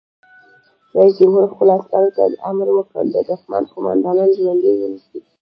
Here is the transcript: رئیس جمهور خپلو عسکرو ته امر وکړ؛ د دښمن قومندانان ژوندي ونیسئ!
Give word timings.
رئیس 0.95 1.13
جمهور 1.19 1.45
خپلو 1.53 1.71
عسکرو 1.77 2.15
ته 2.15 2.23
امر 2.49 2.67
وکړ؛ 2.73 3.05
د 3.15 3.15
دښمن 3.29 3.63
قومندانان 3.73 4.29
ژوندي 4.37 4.71
ونیسئ! 4.75 5.17